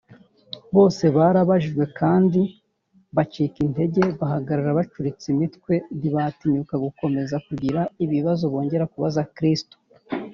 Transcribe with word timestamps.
bose 0.75 1.03
barajijwe 1.15 1.83
kandi 1.99 2.41
bacika 3.15 3.57
intege, 3.65 4.01
bahagarara 4.19 4.77
bacuritse 4.79 5.25
imitwe 5.33 5.73
ntibatinyuka 5.97 6.75
gukomeza 6.85 7.35
kugira 7.47 7.79
ibibazo 8.05 8.43
bongera 8.53 8.89
kubaza 8.93 9.21
kristo 9.35 9.75